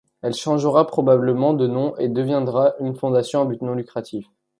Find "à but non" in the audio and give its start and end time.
3.43-3.75